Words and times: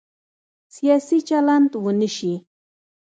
سیاسي 0.75 1.17
چلند 1.29 1.71
ونه 1.83 2.09
شي. 2.15 2.33